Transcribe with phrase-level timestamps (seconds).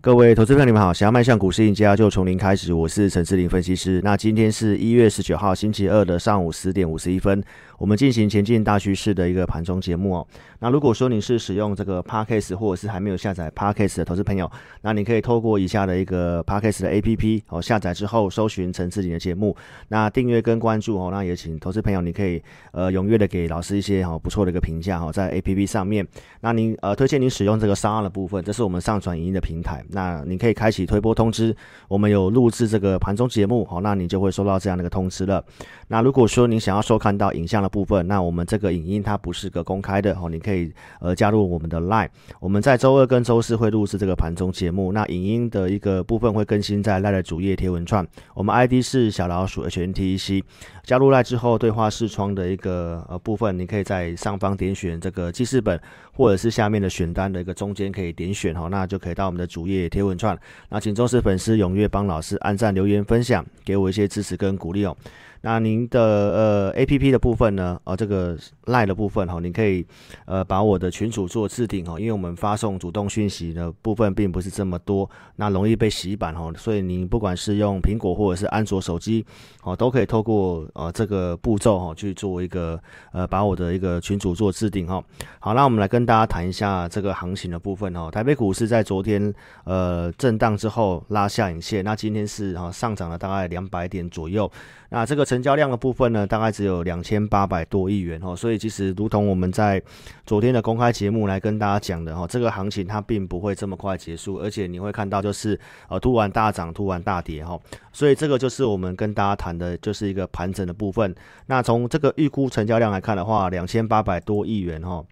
[0.00, 0.92] 各位投资朋友，你们好！
[0.92, 2.72] 想要迈向股市赢家，就从零开始。
[2.72, 4.00] 我是陈志林分析师。
[4.04, 7.42] 那今天是一月十九号星期二的上午十点五十一分，
[7.78, 10.26] 我们进行前进大趋势的一个盘中节目哦。
[10.60, 14.48] 那如果说你是使用这个 Parkes 或者是还没有下载 Parkes 的投资朋友，
[14.82, 19.56] 那你可以透过以下的一个 Parkes 的 APP 哦，下载之后搜寻陈志林的节目，
[19.88, 21.10] 那订阅跟关注哦。
[21.10, 22.40] 那也请投资朋友你可以
[22.70, 26.06] 呃踊跃的给老师一些哈不错的一个评价哈，在 APP 上面。
[26.40, 29.84] 那您呃推荐您使用这个商二的部分，这是我们上传影音的平台。
[29.90, 31.54] 那你可以开启推播通知，
[31.88, 35.44] 我们有录制这个盘中节目，好，那你就会收到这样的一个通知了。
[35.88, 40.70] 那如果说你想要收看到影像的部分，那我们这个影音它不是个公开的，哦，你可以
[41.00, 42.08] 呃加入我们的 Line，
[42.40, 50.42] 我们在周二跟周四会录制这个盘中节目，那影音的一个部分会更新在 Line 的主页贴文串，我们 ID 是小老鼠 HNTEC，
[50.82, 55.80] 加入 Line 之后对话视窗的一个呃部分，你可以在上方点选这个记事本，
[56.12, 59.77] 或者是下面的选单的一个中间可以点选哈，那就可以到我们的主页。
[59.86, 60.38] 贴文串，
[60.70, 64.96] 那请忠实粉丝踊跃帮老师按赞、留言、分享，给我一些支持跟鼓励哦。
[65.40, 67.80] 那您的呃 A P P 的部分呢？
[67.84, 69.86] 呃，这个赖的部分哈，你可以
[70.26, 79.24] 呃把我的群主做置顶哈，因为我们发送主动讯息的部分并不是这么多，那容易被洗版哈，所以您不管是用苹果或者是安卓手机，
[79.62, 82.80] 哦，都可以透过呃这个步骤哈去做一个
[83.12, 85.02] 呃把我的一个群主做置顶哈。
[85.38, 88.10] 好，那我们来跟大家谈一下这个行情的部分哈。
[88.10, 89.32] 台北股市在昨天
[89.64, 94.50] 呃震荡之后拉下影线，那今天是哈上涨了大概两百点左右。
[94.90, 99.80] 那这个成交量的部分呢，大概只有两千八百多亿元哦，所以其实如同我们在
[100.24, 107.60] 昨天的公开节目来跟大家讲的哦，这个行情它并不会这么快结束，而且你会看到就是呃突然大涨，突然大跌哈，
[107.92, 111.14] 所以这个就是我们跟大家谈的就是一个盘整的部分。
[111.44, 115.04] 那从这个预估成交量来看的话，两千八百多亿元哈，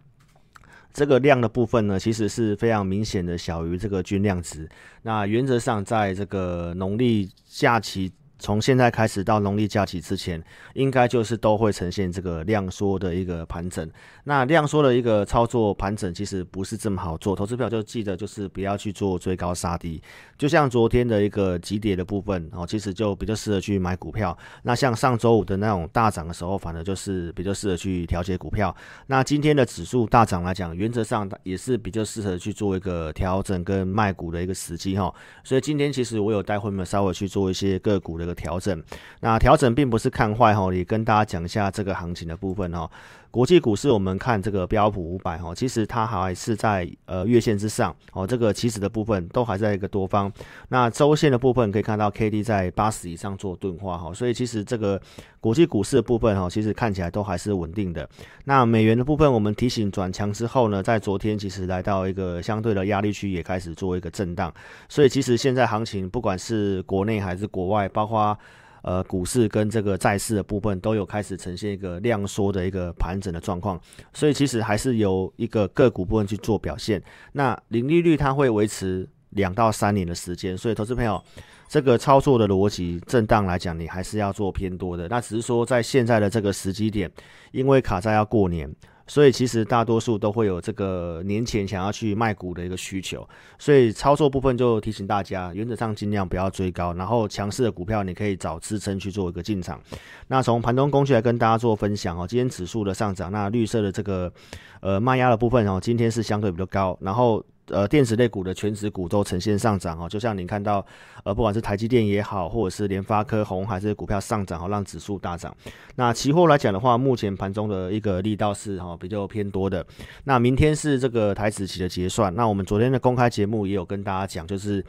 [0.95, 4.67] 这个量的部分呢，其实是非常明显的小于这个均量值。
[5.03, 8.11] 那原则上在这个农历假期。
[8.39, 10.42] 从现在开始到农历假期之前，
[10.75, 13.91] 应该就是都会呈现这个量缩的一个盘整。
[14.24, 17.35] 那量缩的一个操作盘整，其实不是这么好做。
[17.35, 20.02] 投资票就记得就是不要去做追高杀低。
[20.36, 24.36] 就像昨天的一个急跌的部分，哦，其实就比较适合去买股票。
[24.64, 28.74] 那像上周五的那种大涨的时候，反而就是比较适合去调节股票。
[29.07, 35.11] 那今天的指数大涨来讲，原则上也是比较适合去做一个调整跟卖股的一个时机哈。
[35.42, 38.26] 所以今天其实我有带会们稍微去做一些个股的。
[38.27, 38.83] 个调整，
[39.20, 42.91] 那调整并不是看坏哈，也跟大家讲一下这个行情的部分哈。
[43.31, 50.33] 国际股市我们看这个标普五百哈，其实它还是在呃月线之上哦，这个起始的部分都还在一个多方。
[50.69, 55.01] 那周线的部分可以看到 K D 在八十以上做钝化哈，所以其实这个
[55.41, 58.09] 国际股市的部分哈，其实看起来都还是稳定的。
[58.45, 64.53] 那美元的部分，我们提醒转强之后呢，在昨天其实来到一个相对的压力区，也开始做一个震荡。
[64.89, 68.39] 所以其实现在行情不管是国内还是国外，包括
[68.83, 73.81] 呃，股市跟这个债市的部分都有开始呈现一个量缩的一个盘整的状况，
[74.13, 77.03] 所以其实还是由一个个股部分去做表现。
[77.33, 81.20] 那零利率它会维持两到三年的时间，所以投资朋友
[81.69, 85.09] 这个操作的逻辑震荡来讲，你还是要做偏多的。
[85.09, 87.11] 那只是说在现在的这个时机点，
[87.51, 88.73] 因为卡在要过年。
[89.06, 93.27] 所以其实大多数都会有这个年前想要去卖股的一个需求，
[93.58, 99.80] 所以操作部分就提醒大家，原则上尽量不要追高，然后强势的股票你可以找支撑去做一个进场。
[100.28, 104.33] 那从盘中工具来跟大家做分享哦，今天指数的上涨，那绿色的这个
[104.80, 107.44] 呃卖压的部分哦，今天是相对比较高，然后。
[107.69, 110.85] 呃，电子类股的全指股都呈现上涨哦，就像您看到，
[111.25, 115.53] 呃，不管是台积电也好，或者是联发科、红海这些股票上涨，哦，让指数大涨。
[115.97, 119.85] 那期货来讲的话，目前盘中的一个力道是哈比较偏多的。
[120.25, 124.85] 那明天是这个台子期的结算，那我们昨天的公开节目也有跟大家讲，就是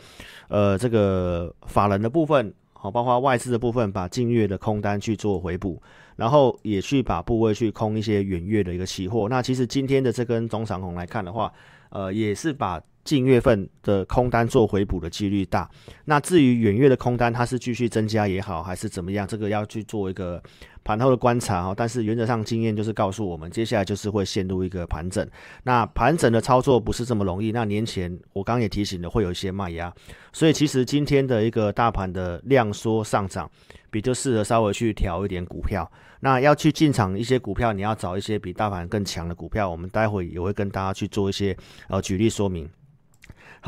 [0.48, 5.82] 呃这个法人的部分，好，包括外资的部分，把近月的空单去做回补，
[6.16, 9.28] 然后也去把部位去空一些远月的一个期货。
[9.28, 11.52] 那其实今天的这根中长红来看的话，
[11.90, 15.70] 呃，也是把近月份的空单做回补的几率大。
[16.06, 20.42] 那至于远月的空单，它是继续增加也好，还是怎么样，这个要去做一个
[20.88, 21.74] 盘后的观察哈。
[21.76, 25.28] 但是原则上经验就是告诉我们，接下来就是会陷入一个盘整。
[25.64, 27.52] 那盘整的操作不是这么容易。
[27.52, 29.94] 那年前我刚也提醒了，会有一些卖压。
[30.32, 33.52] 所以其实今天的一个大盘的量缩上涨，
[33.92, 35.92] 比较适合稍微去调一点股票。
[36.22, 39.70] 那要去进场一些股票，你要找一些比大盘更强的股票。
[39.70, 41.56] 我们待会也会跟大家去做一些
[41.90, 42.70] 呃举例说明。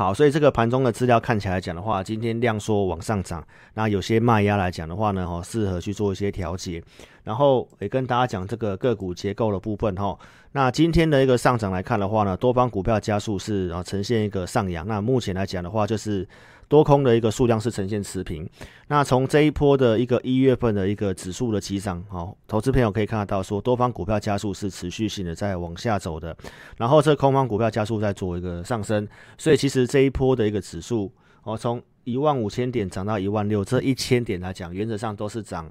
[0.00, 6.82] 好，所以这个盘中的资料看起来讲的话，今天量缩往上涨，那有些卖压来讲的话呢，哦，适合去做一些调节。
[7.22, 10.18] 然后也跟大家讲这个个股结构的部分哈。
[10.52, 14.88] 那今天的一个上涨来看的话呢，多方股票加速是啊呈现一个上扬。
[14.88, 16.26] 那目前来讲的话，就是
[16.70, 18.48] 多空的一个数量是呈现持平。
[18.86, 26.34] 那从这一波的一个一月份的一个指数的急涨，好，投资朋友可以看得到，说多方股票加速是持续性的在往下走的，
[26.76, 29.06] 然后这空方股票加速在做一个上升。
[29.36, 31.12] 所以其实这一波的一个指数，
[31.42, 35.68] 哦，从一万五千点涨到一万六，这一千点来讲，原则上都是涨。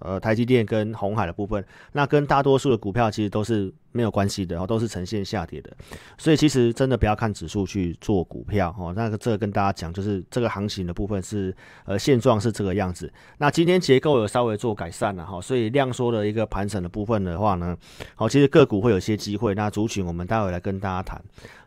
[0.00, 5.70] 呃，台积电跟红海的部分，那跟大多数的股票其实都是没有关系的，哦，都是呈现下跌的。
[6.18, 11.54] 所以其实真的不要看指数去做股票，哦，那个这个跟大家讲，就是这个行情的部分是
[11.84, 13.12] 呃现状是这个样子。
[13.38, 17.76] 那今天结构有稍微做改善了哈，所以量缩的一个盘整的部分的话呢，
[18.16, 19.54] 好，其实个股会有些机会。
[19.54, 21.22] 那族群我们待会来跟大家谈。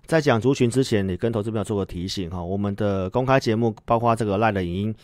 [0.06, 4.96] 在讲族群之前，你跟投资朋友做个提醒哈，我们的公开节目包括这个赖的影音。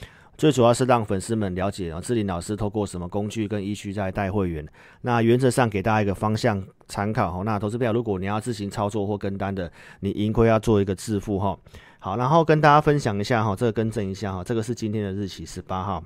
[0.42, 4.68] 最主要是让粉丝们了解啊，志林老师透过什么工具跟依据在带会员。
[5.02, 7.44] 那原则上给大家一个方向参考哈。
[7.44, 11.56] 那投资票，如果你要自行操作或跟单的，你盈亏要做一个自负哈。
[12.00, 16.04] 好，然后跟大家分享一下哈，这个更正一下哈，这个是今天的日期十八号。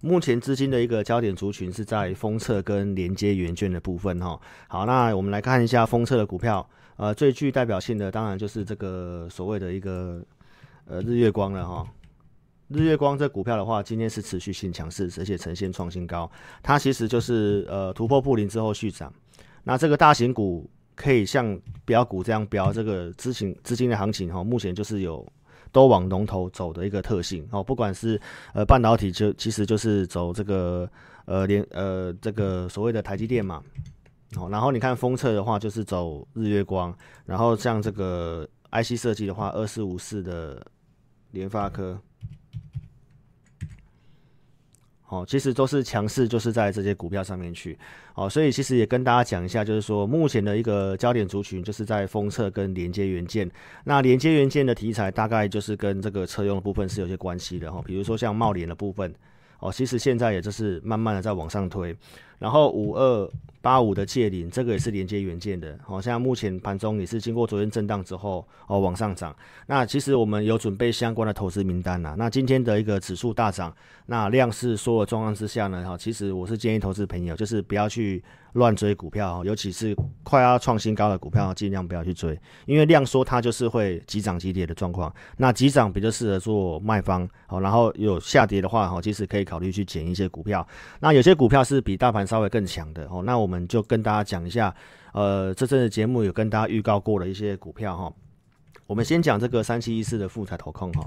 [0.00, 4.40] 目前资金的一个焦点族群是在封测跟连接元券的部分哈。
[4.68, 6.64] 好，那我们来看一下封测的股票，
[6.94, 10.22] 呃，最具代表性的当然就是这个所谓的一个
[10.84, 11.84] 呃日月光了哈。
[12.70, 16.30] 日月光这股票的话，今天是持续性强势，而且呈现创新高。
[16.62, 19.12] 它其实就是呃突破布林之后续涨。
[19.64, 25.26] 那这个大型股可以像标股这样标，这个资金资金的行情哈，目前就是有
[25.72, 27.60] 都往龙头走的一个特性哦。
[27.62, 28.20] 不管是
[28.54, 30.88] 呃半导体，就其实就是走这个
[31.24, 33.60] 呃连呃这个所谓的台积电嘛。
[34.36, 36.96] 哦，然后你看封测的话，就是走日月光。
[37.26, 40.64] 然后像这个 IC 设计的话，二四五四的
[41.32, 42.00] 联发科。
[45.10, 47.76] 哦，其实都是强势，就是在这些股票上面去。
[48.14, 53.50] 哦，所以其实也跟大家讲一下，就是说目前的一个焦点族群，就是在封测跟连接元件。
[53.82, 57.82] 那连接元件的题材，大概就是跟这个车用的部分是有些关系的哈。
[57.84, 59.12] 比如说像茂联的部分，
[59.58, 61.94] 哦，其实现在也就是慢慢的在往上推。
[62.40, 69.32] 然后五二八五的借零，这个也是连接元件的，好，像目前盘中也是经过昨天震荡之后哦往上涨。
[69.66, 72.16] 那其实我们有准备相关的投资名单呐。
[72.18, 73.72] 那今天的一个指数大涨，
[74.06, 78.24] 那量是缩的状况之下呢，哈，其实我是建议投资朋友就是不要去。
[78.54, 85.14] 乱追股票，尤其是快要创新高的股票，尽量不要去追，因为量缩它就是会急涨急跌的状况。
[85.36, 90.66] 那急涨比较适合做卖方，好，然后有下跌的话，哈，其实可以考虑去减一些股票。
[90.98, 94.72] 那有些股票是比大盘稍微更强的，哦，那我们就跟大家讲一下，
[95.12, 98.12] 呃，这阵的节目有跟大家预告过的一些股票，哈，
[98.86, 101.04] 我们先讲这个三七一四的富彩投控，哈。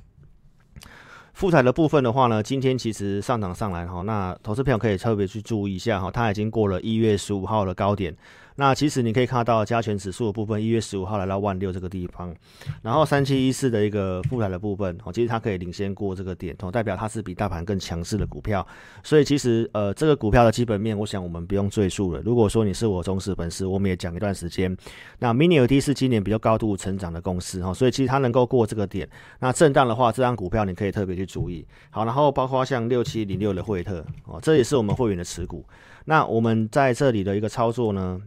[1.34, 8.14] 富彩的部分的话呢，今天其实上涨上来哈，那投资朋友可以特别去注意一下哈，它已经过了一月十五号的高点。
[8.56, 12.34] 那其实你可以看到加权指数的部分，一月十五号来到万六这个地方，
[12.82, 18.66] 然后三七一四的一个复台的部分，哦，其实它可以领先过这个点，哦，代表它是比大盘更强势的股票。
[19.04, 22.22] 所以其实呃，这个股票的基本面，我想我们不用赘述了。
[22.22, 24.76] 如果说你是我忠实粉丝，我们也讲一段时间。
[25.20, 29.10] 那 Mini LED 是今年比较高度成长的公司，哈，所以其实它能够过这个点，
[29.40, 31.66] 那震荡的话，这张股票你可以特别去注意。
[31.90, 35.66] 好，然后包括像六七零六的惠特，哦，这也是我们会员的持股。
[36.06, 38.22] 那我们在这里的一个操作呢？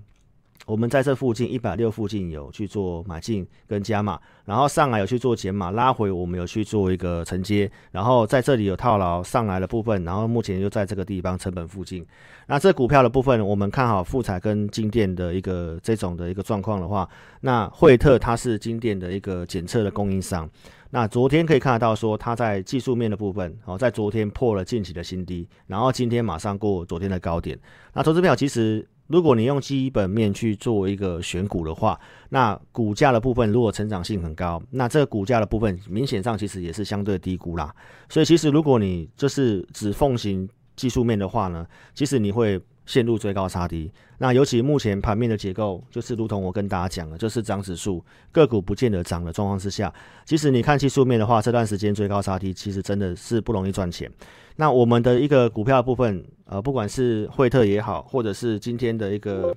[0.67, 12.05] 我们在这附近一百六附近有去做买进跟加码，然后上来有去做减码，拉回我们有去做一个承接，然后在这里有套牢上来的部分，然后目前就在这个地方成本附近。
[12.49, 17.09] 那这股票的部分，我们看好富彩跟金店的一个这种的一个状况的话，
[17.43, 20.51] 那惠特它是金店的一个检测的供应商。
[20.91, 27.57] 那昨天可以看得到说它在技术面的部分，哦，在昨天破了近期的新低，然后今天马上过昨天的高点。
[27.93, 28.85] 那投资票其实。
[29.09, 31.99] 如果你用基本面去做一个选股的话，
[32.31, 37.75] 那股价的部分如果成长性很高，那这个股价的部分明显上其实也是相对低估啦。
[38.09, 42.61] 所以其实如果你就是只奉行技术面的话呢，其实你会。
[42.87, 48.03] 陷入追高杀低，那尤其目前盘面的结构，就是如同我跟大家讲的，就是涨指数
[48.33, 49.93] 个股不见得涨的状况之下，
[50.25, 54.11] 其实你看技术面的话，这段时间追高杀低，其实真的是不容易赚钱。
[54.55, 59.55] 那我们的一个股票部分，呃，不管是惠特也好，或者是今天的一个，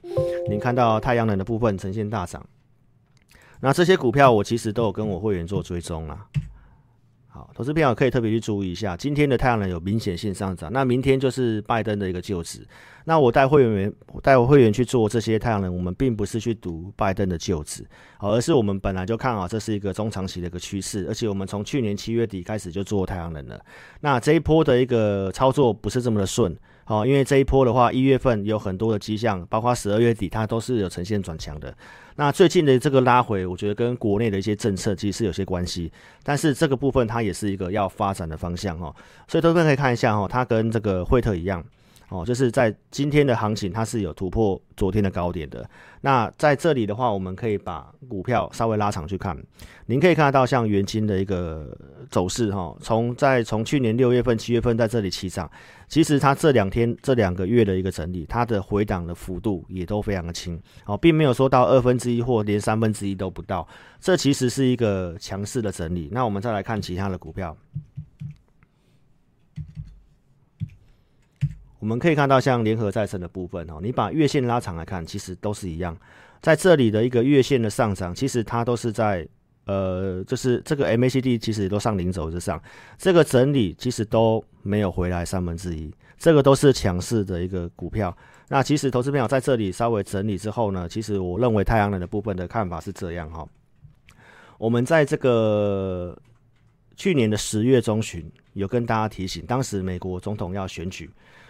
[0.49, 2.45] 你看到太阳能的部分呈现大涨，
[3.61, 6.25] 那这些股票我其实都有跟我会员做追踪啊。
[7.39, 12.67] 好，投资朋友可以特别去注意一下，今天的太阳能有明显性上涨，那明天就是拜登的一个就职。
[13.05, 23.57] 那我带会员带我会员去做这些太阳能，我们并不是去赌拜登的就职，好，而是我们本来就看好这是一个中长期的一个趋势，而且我们从去年七月底开始就做太阳能了。
[24.01, 26.53] 那这一波的一个操作不是这么的顺。
[26.89, 31.71] 哦，因为这一波的话，一月份有很多的迹象，包括十二月底它都是有呈现转强的。
[32.15, 35.91] 那最近的这个拉回，我觉得跟国内的一些政策其实是有些关系，
[36.23, 38.91] 但是这个部分它也是一个要发展的方向哈。
[39.27, 41.63] 所以各位可以看一下哈，它跟这个惠特一样。
[42.09, 45.67] 哦，就是在今天的行情，它是有突破昨天的高点的。
[46.01, 49.37] 那在这里的话，我们可以把股票稍微拉长去看，
[49.85, 51.77] 您可以看得到像元金的一个
[52.09, 55.49] 走势哈，从在从去年六月份、七月份在这里起涨，
[55.87, 63.67] 其实它这两天这两个月的一个整理，它的回档的幅度也都非常的轻，哦，并没有说到二分之一或连三分之一都不到，
[63.99, 66.09] 这其实是一个强势的整理。
[66.11, 67.55] 那我们再来看其他的股票。
[71.79, 75.97] 我们可以看到，像联合再生的部分哦，你把月线拉长来看，其实都是一样。
[76.41, 79.27] 在这里的一个月线的上涨，其实它都是在
[79.65, 82.61] 呃，就是这个 MACD 其实都上零轴之上，
[82.97, 88.15] 这个整理其实都没有回来三分之一，这个都是强势的一个股票。
[88.47, 93.47] 那其实投资朋友在这里稍微整理之后呢，其实我认为太阳能的部分的看法是这样哈。
[94.57, 96.17] 我们在这个
[96.95, 101.09] 去年的十月中旬有跟大家提醒，当时美国总统要选举。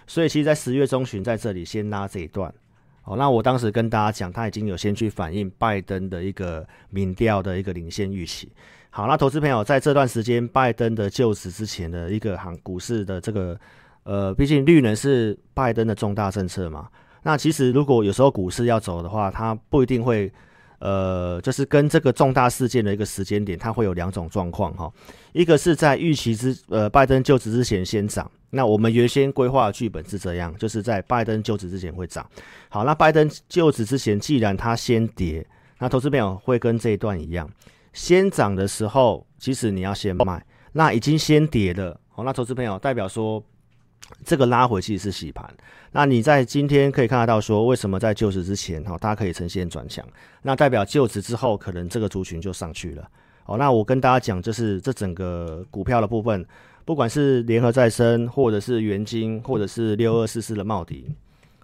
[0.09, 2.51] 所以其实，在十月中旬，在这里先拉这一段，
[3.03, 8.51] 哦，那我当时跟大家讲，他已经有先去反映拜登的一个民调的一个领先预期。
[8.89, 13.55] 好，那投资朋友在这段时间，拜登的就职之前的一个行股市的这个，
[14.01, 16.89] 呃，毕竟绿能是拜登的重大政策嘛。
[17.21, 20.33] 那其实如果有时候股市要走的话，它不一定会。
[20.79, 24.91] 呃，就是跟这个重大事件的一个时间点，它会有两种状况哈。
[25.33, 32.27] 一个是在预期之呃拜登就职之前先涨，那我们原先规划的剧本是这样，就是在拜登就职之前会涨。
[32.69, 35.45] 好，那拜登就职之前，既然它先跌，
[35.77, 37.49] 那投资朋友会跟这一段一样，
[37.93, 40.45] 先涨的时候，其实你要先卖。
[40.71, 43.43] 那已经先跌了，好，那投资朋友代表说。
[44.25, 45.47] 这个拉回其实是洗盘，
[45.91, 50.05] 那你在今天可以看得到说，为什么在就职之前哈，它可以呈现转强，
[50.41, 53.09] 那代表就职之后可能这个族群就上去了。
[53.45, 56.45] 哦，那我跟大家讲，就是这整个股票的部分，
[56.85, 61.15] 不管是联合再生，或者是元金，或者是六二四四的茂迪，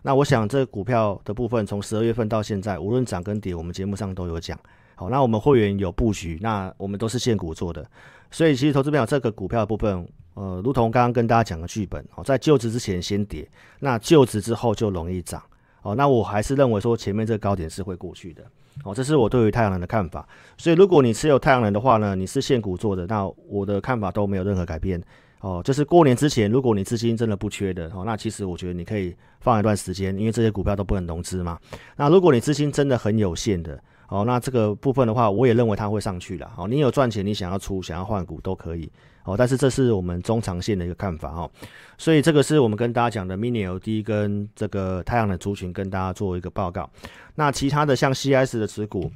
[0.01, 4.57] 那我想这股票的部分从十二月份到现在，无论涨跟跌，我们节目上都有讲。
[4.95, 7.85] 好，那我们会员有布局，那我们都是现股做的，
[8.31, 10.07] 所以其实投资朋友这个股票的部分。
[10.35, 13.49] 呃，如同刚刚跟大家讲的剧本哦，在就职之前先跌，
[13.79, 15.41] 那就职之后就容易涨
[15.81, 15.95] 哦。
[15.95, 18.43] 那我还是认为说前面这个高点是会过去的
[18.83, 20.27] 哦，这是我对于太阳能的看法。
[20.57, 25.01] 所以如果你持有太阳能的话呢，你是现股做的，那我的看法都没有任何改变
[25.39, 25.61] 哦。
[25.63, 31.57] 就是过年之前，如果你资金真的不缺的哦，那其实我觉得你可以放一段时间，因为这些股票都不能融资嘛。
[31.95, 36.67] 那如果你资金真的很有限的哦，那这个部分的话，我也认为它会上去了哦。
[36.67, 38.91] 你有赚钱，你想要出，想要换股都可以。
[39.23, 41.49] 哦，但是这是我们中长线的一个看法哈，
[41.97, 46.87] 所以这个是我们跟大家讲的 Mini LED 跟这个太阳能族群跟大家做一个报告。
[47.33, 49.11] 那其他的像 CS 的持股，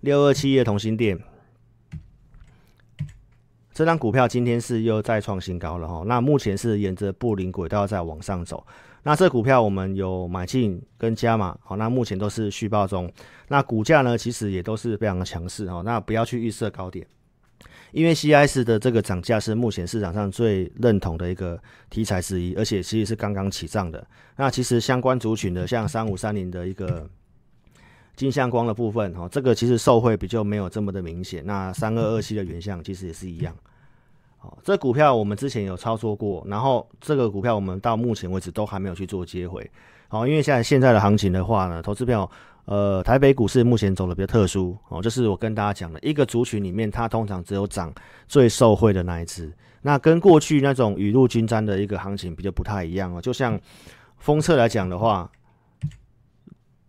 [0.00, 1.18] 六二七业同心店，
[3.72, 6.02] 这张股票今天是又再创新高了哈。
[6.06, 8.66] 那目前是沿着布林轨道在往上走。
[9.06, 13.08] 那这股票我们有买进跟加码，好，那目前都是续报中。
[13.46, 15.80] 那股价呢，其实也都是非常的强势哈。
[15.84, 17.06] 那不要去预设高点。
[17.92, 21.56] 因为 CIS 的这个涨价是目前市场上最认同的一个
[21.88, 24.04] 题材之一，而且其实是刚刚起涨的。
[24.34, 27.08] 那其实相关族群的，像三五三零的一个
[28.16, 31.46] 金相光的部分，哈，这个其实受惠比较没有这么的明显。
[31.46, 33.54] 那三二二七的原相其实也是一样。
[34.46, 39.68] 好，这股票我们之前有操作过，然后这个股票我们到目前为止都还没有去做接回。
[40.06, 42.30] 好，因为现在现在的行情的话呢，投资票。
[42.66, 47.94] 呃，台北股市目前走的比较特殊哦，就是我跟大家讲的一个族群里面，它通常只有涨
[48.26, 53.22] 最受惠的那一只，那跟过去那种雨露均沾的一个行情比较不太一样哦。
[53.22, 53.56] 就像
[54.18, 55.30] 封测来讲的话，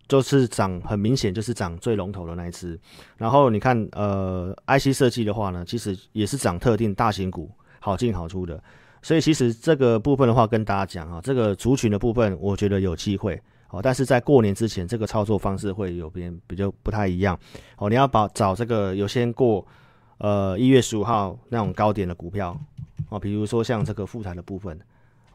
[0.08, 2.80] 就是涨很明显就是涨最龙头的那一只。
[3.18, 8.60] 然后你看呃，IC 设计的话呢，其实也是涨特定大型股好进好出的。
[9.02, 13.40] 所以其实这个部分的话，跟大家讲啊，这个族群的部分，我觉得有机会。
[13.70, 17.38] 哦，但是在过年之前，这个操作方式会有边比较不太一样。
[17.76, 19.64] 哦，你要把找这个有先过，
[20.16, 22.58] 呃，一月十五号那种高点的股票，
[23.10, 24.80] 哦，比如说像这个富台的部分，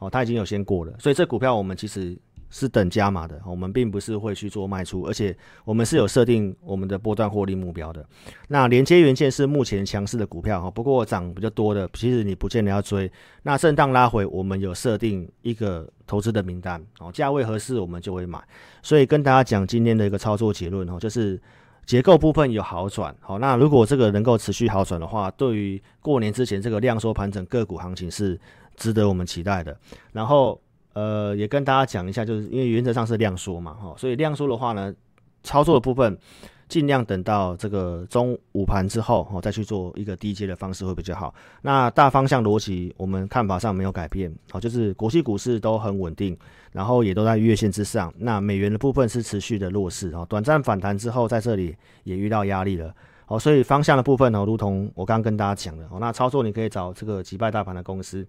[0.00, 2.18] 哦，它已经有先过了，所以这股票我们其实。
[2.50, 8.06] 是等加码的，我们并不是会去做卖出，而且我们是有设定我们的波段获利目标的。
[8.48, 13.10] 那连接元件是目前强势的股票哈，不过涨比较多的，其实你不见得要追。
[13.42, 18.42] 那震荡拉回，我们有设定一个投资的名单哦，价位合适我们就会买。
[18.82, 21.40] 所以跟大家讲今天的一个操作结论哦，就是
[21.84, 23.14] 结构部分有好转。
[23.20, 28.38] 好，那如果这个能够持续好转的话，对于过年之前这个量缩盘整个股行情是
[28.76, 29.76] 值得我们期待的。
[30.12, 30.60] 然后。
[30.94, 34.94] 呃，也跟大家讲一下，就是因为原则上是量缩嘛，哈，所以量缩的话呢，
[35.42, 36.18] 操作的部分。
[36.66, 41.32] 尽量等到这个中午盘之后，哦，再去做一个低阶的方式会比较好。
[41.60, 46.36] 那大方向逻辑，我们看法上没有改变，好，就是国际股市都很稳定，
[46.72, 48.12] 然后也都在月线之上。
[48.16, 52.92] 那美元的部分是持续的弱势，哦，短暂反弹之后，在这里也遇到压力了。
[53.26, 58.26] 好，所以方向的部分呢，如同我刚刚跟大家讲的，哦，那操作你可以找这个击败大盘的公司。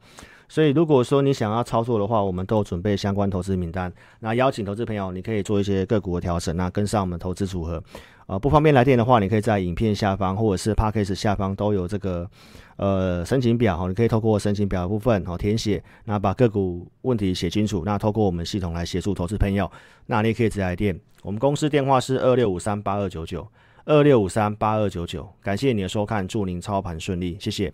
[0.48, 7.84] 所以如果说你想要操作的话，我们都准备相关投资名单，那邀请投资朋友，你可以做一些个股的调整，那跟上我们投资组合。
[8.28, 12.28] 呃，不方便来电的话，你可以在影片下方或者是 p a c k a g e 下方都有这个
[12.78, 19.70] 呃申请表，哈，你可以透过申请表的部分，好填写，那把个股问题写清楚，那透过我们系统来协助投资朋友，
[20.08, 23.48] 那你也可以直接来电，我们公司电话是二六五三八二九九。
[23.86, 27.72] 二六五三八二九九，感谢你的收看，祝您操盘顺利，谢谢。